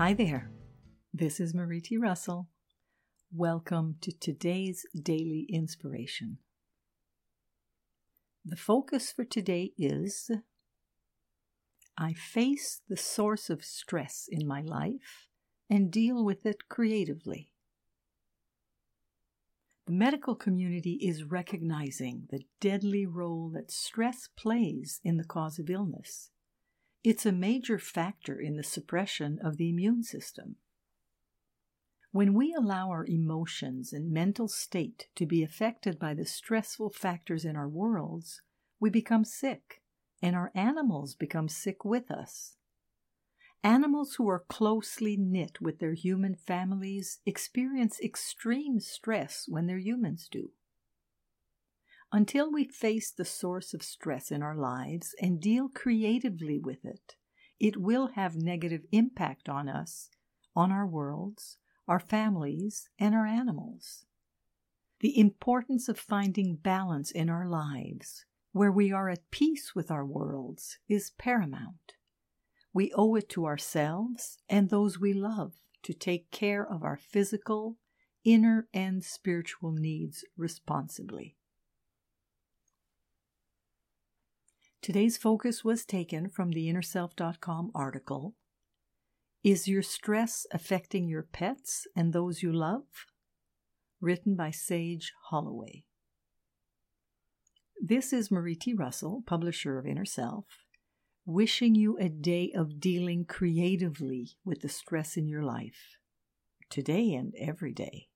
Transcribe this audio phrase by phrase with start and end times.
[0.00, 0.50] Hi there.
[1.12, 1.98] This is Marie T.
[1.98, 2.48] Russell.
[3.30, 6.38] Welcome to today's daily inspiration.
[8.42, 10.30] The focus for today is
[11.98, 15.28] I face the source of stress in my life
[15.68, 17.52] and deal with it creatively.
[19.84, 25.68] The medical community is recognizing the deadly role that stress plays in the cause of
[25.68, 26.30] illness.
[27.02, 30.56] It's a major factor in the suppression of the immune system.
[32.12, 37.44] When we allow our emotions and mental state to be affected by the stressful factors
[37.44, 38.42] in our worlds,
[38.80, 39.82] we become sick,
[40.20, 42.56] and our animals become sick with us.
[43.62, 50.28] Animals who are closely knit with their human families experience extreme stress when their humans
[50.30, 50.50] do.
[52.12, 57.14] Until we face the source of stress in our lives and deal creatively with it,
[57.60, 60.10] it will have negative impact on us,
[60.56, 64.06] on our worlds, our families, and our animals.
[65.00, 70.04] The importance of finding balance in our lives, where we are at peace with our
[70.04, 71.94] worlds, is paramount.
[72.72, 75.52] We owe it to ourselves and those we love
[75.84, 77.78] to take care of our physical,
[78.24, 81.36] inner, and spiritual needs responsibly.
[84.90, 88.34] Today's focus was taken from the InnerSelf.com article
[89.44, 93.06] Is Your Stress Affecting Your Pets and Those You Love?
[94.00, 95.84] written by Sage Holloway.
[97.80, 98.74] This is Marie T.
[98.74, 100.46] Russell, publisher of Inner Self,
[101.24, 105.98] wishing you a day of dealing creatively with the stress in your life,
[106.68, 108.08] today and every day.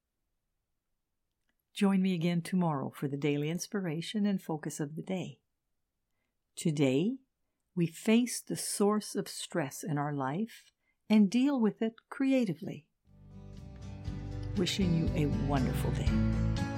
[1.73, 5.39] Join me again tomorrow for the daily inspiration and focus of the day.
[6.57, 7.17] Today,
[7.75, 10.63] we face the source of stress in our life
[11.11, 12.87] and deal with it creatively.
[14.57, 16.74] Wishing you a wonderful day.